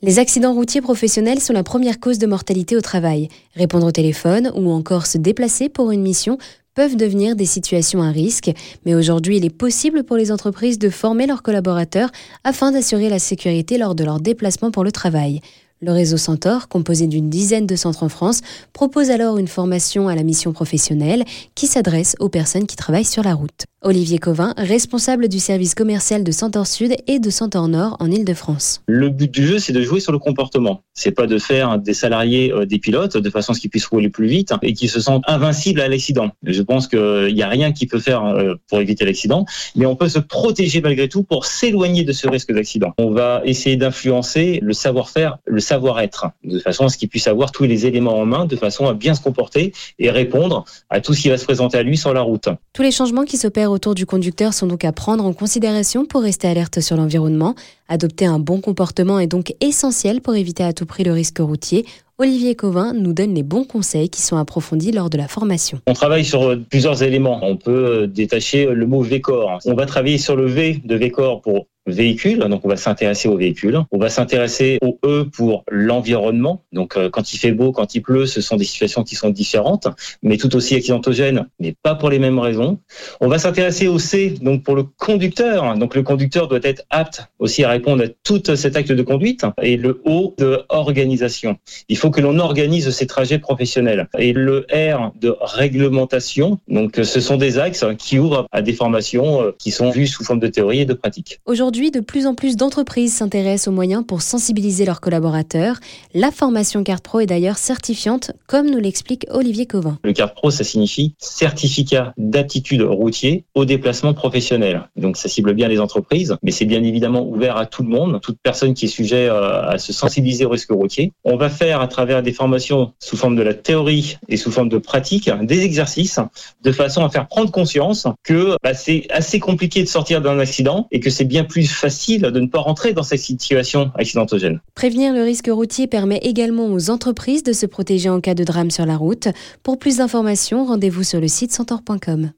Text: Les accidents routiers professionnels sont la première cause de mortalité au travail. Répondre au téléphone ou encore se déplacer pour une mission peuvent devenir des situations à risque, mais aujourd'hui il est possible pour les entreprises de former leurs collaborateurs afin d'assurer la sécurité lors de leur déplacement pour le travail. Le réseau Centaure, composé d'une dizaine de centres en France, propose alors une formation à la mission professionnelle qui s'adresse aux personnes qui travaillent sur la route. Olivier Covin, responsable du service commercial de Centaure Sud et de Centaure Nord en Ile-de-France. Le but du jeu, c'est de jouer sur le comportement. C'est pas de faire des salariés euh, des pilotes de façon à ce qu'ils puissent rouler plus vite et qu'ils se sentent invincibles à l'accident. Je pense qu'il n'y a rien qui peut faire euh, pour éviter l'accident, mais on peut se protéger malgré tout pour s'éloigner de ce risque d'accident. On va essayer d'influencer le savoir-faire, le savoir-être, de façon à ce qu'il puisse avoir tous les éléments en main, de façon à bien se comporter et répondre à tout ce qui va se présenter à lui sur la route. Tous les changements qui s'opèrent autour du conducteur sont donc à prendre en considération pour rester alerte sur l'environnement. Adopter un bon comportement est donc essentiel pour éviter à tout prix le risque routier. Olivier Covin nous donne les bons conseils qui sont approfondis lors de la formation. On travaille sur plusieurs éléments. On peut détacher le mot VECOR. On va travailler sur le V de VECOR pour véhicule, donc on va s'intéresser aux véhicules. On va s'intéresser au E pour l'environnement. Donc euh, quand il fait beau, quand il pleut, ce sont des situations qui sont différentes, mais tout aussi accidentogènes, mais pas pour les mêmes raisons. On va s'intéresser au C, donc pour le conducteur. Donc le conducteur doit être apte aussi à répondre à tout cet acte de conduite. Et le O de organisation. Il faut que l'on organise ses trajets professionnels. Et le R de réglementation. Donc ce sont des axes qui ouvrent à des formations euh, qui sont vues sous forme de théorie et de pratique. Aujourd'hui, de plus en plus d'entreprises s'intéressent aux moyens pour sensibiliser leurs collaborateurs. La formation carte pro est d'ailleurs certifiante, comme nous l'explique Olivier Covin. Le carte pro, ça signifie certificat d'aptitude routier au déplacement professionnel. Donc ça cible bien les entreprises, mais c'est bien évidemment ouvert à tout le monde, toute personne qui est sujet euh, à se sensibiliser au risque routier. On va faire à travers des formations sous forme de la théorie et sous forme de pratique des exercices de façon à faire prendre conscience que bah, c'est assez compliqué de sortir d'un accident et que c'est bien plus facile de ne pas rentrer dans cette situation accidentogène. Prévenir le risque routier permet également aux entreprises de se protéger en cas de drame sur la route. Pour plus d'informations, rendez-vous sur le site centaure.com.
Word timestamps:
Les 0.00 0.20
accidents 0.20 0.54
routiers 0.54 0.80
professionnels 0.80 1.40
sont 1.40 1.52
la 1.52 1.64
première 1.64 1.98
cause 1.98 2.18
de 2.18 2.26
mortalité 2.28 2.76
au 2.76 2.80
travail. 2.80 3.28
Répondre 3.56 3.88
au 3.88 3.90
téléphone 3.90 4.52
ou 4.54 4.70
encore 4.70 5.06
se 5.06 5.18
déplacer 5.18 5.68
pour 5.68 5.90
une 5.90 6.02
mission 6.02 6.38
peuvent 6.76 6.94
devenir 6.94 7.34
des 7.34 7.46
situations 7.46 8.00
à 8.00 8.10
risque, 8.10 8.52
mais 8.86 8.94
aujourd'hui 8.94 9.38
il 9.38 9.44
est 9.44 9.50
possible 9.50 10.04
pour 10.04 10.16
les 10.16 10.30
entreprises 10.30 10.78
de 10.78 10.88
former 10.88 11.26
leurs 11.26 11.42
collaborateurs 11.42 12.10
afin 12.44 12.70
d'assurer 12.70 13.08
la 13.08 13.18
sécurité 13.18 13.76
lors 13.76 13.96
de 13.96 14.04
leur 14.04 14.20
déplacement 14.20 14.70
pour 14.70 14.84
le 14.84 14.92
travail. 14.92 15.40
Le 15.80 15.92
réseau 15.92 16.16
Centaure, 16.16 16.66
composé 16.66 17.06
d'une 17.06 17.30
dizaine 17.30 17.64
de 17.64 17.76
centres 17.76 18.02
en 18.02 18.08
France, 18.08 18.40
propose 18.72 19.10
alors 19.10 19.38
une 19.38 19.46
formation 19.46 20.08
à 20.08 20.16
la 20.16 20.24
mission 20.24 20.52
professionnelle 20.52 21.24
qui 21.54 21.68
s'adresse 21.68 22.16
aux 22.18 22.28
personnes 22.28 22.66
qui 22.66 22.74
travaillent 22.74 23.04
sur 23.04 23.22
la 23.22 23.34
route. 23.34 23.66
Olivier 23.82 24.18
Covin, 24.18 24.54
responsable 24.56 25.28
du 25.28 25.38
service 25.38 25.76
commercial 25.76 26.24
de 26.24 26.32
Centaure 26.32 26.66
Sud 26.66 26.96
et 27.06 27.20
de 27.20 27.30
Centaure 27.30 27.68
Nord 27.68 27.96
en 28.00 28.10
Ile-de-France. 28.10 28.82
Le 28.88 29.08
but 29.08 29.30
du 29.30 29.46
jeu, 29.46 29.60
c'est 29.60 29.72
de 29.72 29.80
jouer 29.82 30.00
sur 30.00 30.10
le 30.10 30.18
comportement. 30.18 30.82
C'est 30.94 31.12
pas 31.12 31.28
de 31.28 31.38
faire 31.38 31.78
des 31.78 31.94
salariés 31.94 32.52
euh, 32.52 32.66
des 32.66 32.80
pilotes 32.80 33.16
de 33.16 33.30
façon 33.30 33.52
à 33.52 33.54
ce 33.54 33.60
qu'ils 33.60 33.70
puissent 33.70 33.86
rouler 33.86 34.08
plus 34.08 34.26
vite 34.26 34.52
et 34.62 34.72
qu'ils 34.72 34.90
se 34.90 34.98
sentent 34.98 35.22
invincibles 35.28 35.80
à 35.80 35.86
l'accident. 35.86 36.32
Je 36.42 36.60
pense 36.60 36.88
qu'il 36.88 37.32
n'y 37.32 37.42
a 37.42 37.48
rien 37.48 37.70
qui 37.70 37.86
peut 37.86 38.00
faire 38.00 38.24
euh, 38.24 38.56
pour 38.68 38.80
éviter 38.80 39.04
l'accident, 39.04 39.46
mais 39.76 39.86
on 39.86 39.94
peut 39.94 40.08
se 40.08 40.18
protéger 40.18 40.80
malgré 40.80 41.08
tout 41.08 41.22
pour 41.22 41.44
s'éloigner 41.44 42.02
de 42.02 42.12
ce 42.12 42.26
risque 42.26 42.52
d'accident. 42.52 42.94
On 42.98 43.12
va 43.12 43.42
essayer 43.44 43.76
d'influencer 43.76 44.58
le 44.60 44.72
savoir-faire, 44.72 45.38
le 45.46 45.60
savoir-être, 45.68 46.26
de 46.44 46.58
façon 46.58 46.86
à 46.86 46.88
ce 46.88 46.98
qu'il 46.98 47.08
puisse 47.08 47.28
avoir 47.28 47.52
tous 47.52 47.64
les 47.64 47.86
éléments 47.86 48.18
en 48.18 48.26
main, 48.26 48.44
de 48.46 48.56
façon 48.56 48.86
à 48.86 48.94
bien 48.94 49.14
se 49.14 49.22
comporter 49.22 49.72
et 49.98 50.10
répondre 50.10 50.64
à 50.90 51.00
tout 51.00 51.14
ce 51.14 51.22
qui 51.22 51.28
va 51.28 51.38
se 51.38 51.44
présenter 51.44 51.78
à 51.78 51.82
lui 51.82 51.96
sur 51.96 52.12
la 52.12 52.22
route. 52.22 52.48
Tous 52.72 52.82
les 52.82 52.90
changements 52.90 53.24
qui 53.24 53.36
s'opèrent 53.36 53.70
autour 53.70 53.94
du 53.94 54.06
conducteur 54.06 54.54
sont 54.54 54.66
donc 54.66 54.84
à 54.84 54.92
prendre 54.92 55.24
en 55.24 55.32
considération 55.32 56.06
pour 56.06 56.22
rester 56.22 56.48
alerte 56.48 56.80
sur 56.80 56.96
l'environnement. 56.96 57.54
Adopter 57.88 58.26
un 58.26 58.38
bon 58.38 58.60
comportement 58.60 59.18
est 59.18 59.26
donc 59.26 59.54
essentiel 59.60 60.20
pour 60.20 60.34
éviter 60.34 60.64
à 60.64 60.72
tout 60.72 60.86
prix 60.86 61.04
le 61.04 61.12
risque 61.12 61.38
routier. 61.38 61.86
Olivier 62.20 62.56
Covin 62.56 62.94
nous 62.94 63.12
donne 63.12 63.32
les 63.32 63.44
bons 63.44 63.62
conseils 63.62 64.10
qui 64.10 64.22
sont 64.22 64.36
approfondis 64.36 64.90
lors 64.90 65.08
de 65.08 65.16
la 65.16 65.28
formation. 65.28 65.78
On 65.86 65.92
travaille 65.92 66.24
sur 66.24 66.58
plusieurs 66.68 67.04
éléments. 67.04 67.38
On 67.42 67.56
peut 67.56 68.08
détacher 68.08 68.66
le 68.66 68.86
mot 68.86 69.02
VECOR. 69.02 69.58
On 69.66 69.74
va 69.74 69.86
travailler 69.86 70.18
sur 70.18 70.34
le 70.34 70.46
V 70.46 70.80
de 70.84 70.96
VECOR 70.96 71.40
pour 71.42 71.68
véhicule, 71.90 72.40
donc 72.40 72.64
on 72.64 72.68
va 72.68 72.76
s'intéresser 72.76 73.28
aux 73.28 73.36
véhicules. 73.36 73.78
On 73.90 73.98
va 73.98 74.08
s'intéresser 74.08 74.78
au 74.82 74.98
E 75.04 75.24
pour 75.24 75.64
l'environnement. 75.70 76.64
Donc 76.72 76.96
euh, 76.96 77.10
quand 77.10 77.32
il 77.32 77.38
fait 77.38 77.52
beau, 77.52 77.72
quand 77.72 77.94
il 77.94 78.02
pleut, 78.02 78.26
ce 78.26 78.40
sont 78.40 78.56
des 78.56 78.64
situations 78.64 79.04
qui 79.04 79.14
sont 79.14 79.30
différentes, 79.30 79.88
mais 80.22 80.36
tout 80.36 80.54
aussi 80.56 80.74
accidentogènes, 80.74 81.46
mais 81.60 81.74
pas 81.82 81.94
pour 81.94 82.10
les 82.10 82.18
mêmes 82.18 82.38
raisons. 82.38 82.78
On 83.20 83.28
va 83.28 83.38
s'intéresser 83.38 83.88
au 83.88 83.98
C, 83.98 84.34
donc 84.40 84.62
pour 84.62 84.76
le 84.76 84.84
conducteur. 84.84 85.76
Donc 85.76 85.94
le 85.94 86.02
conducteur 86.02 86.48
doit 86.48 86.60
être 86.62 86.82
apte 86.90 87.28
aussi 87.38 87.64
à 87.64 87.70
répondre 87.70 88.04
à 88.04 88.08
tout 88.24 88.42
cet 88.54 88.76
acte 88.76 88.92
de 88.92 89.02
conduite. 89.02 89.44
Et 89.62 89.76
le 89.76 90.00
O 90.04 90.34
de 90.38 90.62
organisation. 90.68 91.56
Il 91.88 91.96
faut 91.96 92.10
que 92.10 92.20
l'on 92.20 92.38
organise 92.38 92.90
ses 92.90 93.06
trajets 93.06 93.38
professionnels. 93.38 94.08
Et 94.18 94.32
le 94.32 94.66
R 94.72 95.12
de 95.20 95.36
réglementation. 95.40 96.58
Donc 96.68 97.00
ce 97.02 97.20
sont 97.20 97.36
des 97.36 97.58
axes 97.58 97.84
qui 97.98 98.18
ouvrent 98.18 98.46
à 98.52 98.62
des 98.62 98.72
formations 98.72 99.42
euh, 99.42 99.52
qui 99.58 99.70
sont 99.70 99.90
vues 99.90 100.06
sous 100.06 100.24
forme 100.24 100.40
de 100.40 100.48
théorie 100.48 100.80
et 100.80 100.84
de 100.84 100.94
pratique. 100.94 101.40
Aujourd'hui, 101.46 101.77
de 101.78 102.00
plus 102.00 102.26
en 102.26 102.34
plus 102.34 102.56
d'entreprises 102.56 103.14
s'intéressent 103.14 103.68
aux 103.68 103.72
moyens 103.72 104.04
pour 104.06 104.20
sensibiliser 104.20 104.84
leurs 104.84 105.00
collaborateurs. 105.00 105.76
La 106.12 106.32
formation 106.32 106.82
carte 106.82 107.04
pro 107.04 107.20
est 107.20 107.26
d'ailleurs 107.26 107.56
certifiante, 107.56 108.32
comme 108.48 108.68
nous 108.68 108.78
l'explique 108.78 109.26
Olivier 109.30 109.66
Covin. 109.66 109.98
Le 110.02 110.12
carte 110.12 110.34
pro, 110.34 110.50
ça 110.50 110.64
signifie 110.64 111.14
certificat 111.18 112.12
d'aptitude 112.18 112.82
routier 112.82 113.44
au 113.54 113.64
déplacement 113.64 114.12
professionnel. 114.12 114.88
Donc 114.96 115.16
ça 115.16 115.28
cible 115.28 115.54
bien 115.54 115.68
les 115.68 115.78
entreprises, 115.78 116.36
mais 116.42 116.50
c'est 116.50 116.64
bien 116.64 116.82
évidemment 116.82 117.26
ouvert 117.26 117.56
à 117.56 117.66
tout 117.66 117.84
le 117.84 117.88
monde, 117.88 118.20
toute 118.22 118.38
personne 118.42 118.74
qui 118.74 118.86
est 118.86 118.88
sujet 118.88 119.28
euh, 119.28 119.68
à 119.68 119.78
se 119.78 119.92
sensibiliser 119.92 120.44
au 120.44 120.50
risque 120.50 120.70
routier. 120.70 121.12
On 121.24 121.36
va 121.36 121.48
faire 121.48 121.80
à 121.80 121.86
travers 121.86 122.24
des 122.24 122.32
formations 122.32 122.92
sous 122.98 123.16
forme 123.16 123.36
de 123.36 123.42
la 123.42 123.54
théorie 123.54 124.18
et 124.28 124.36
sous 124.36 124.50
forme 124.50 124.68
de 124.68 124.78
pratique 124.78 125.30
des 125.42 125.62
exercices 125.62 126.18
de 126.62 126.72
façon 126.72 127.04
à 127.04 127.08
faire 127.08 127.28
prendre 127.28 127.52
conscience 127.52 128.08
que 128.24 128.56
bah, 128.64 128.74
c'est 128.74 129.06
assez 129.10 129.38
compliqué 129.38 129.82
de 129.82 129.88
sortir 129.88 130.20
d'un 130.20 130.40
accident 130.40 130.88
et 130.90 130.98
que 130.98 131.10
c'est 131.10 131.24
bien 131.24 131.44
plus 131.44 131.67
facile 131.68 132.22
de 132.22 132.40
ne 132.40 132.46
pas 132.46 132.60
rentrer 132.60 132.92
dans 132.92 133.02
cette 133.02 133.20
situation 133.20 133.90
accidentogène. 133.94 134.60
Prévenir 134.74 135.12
le 135.12 135.22
risque 135.22 135.48
routier 135.50 135.86
permet 135.86 136.18
également 136.18 136.66
aux 136.66 136.90
entreprises 136.90 137.42
de 137.42 137.52
se 137.52 137.66
protéger 137.66 138.08
en 138.08 138.20
cas 138.20 138.34
de 138.34 138.44
drame 138.44 138.70
sur 138.70 138.86
la 138.86 138.96
route. 138.96 139.28
Pour 139.62 139.78
plus 139.78 139.98
d'informations, 139.98 140.64
rendez-vous 140.64 141.04
sur 141.04 141.20
le 141.20 141.28
site 141.28 141.52
centaure.com. 141.52 142.30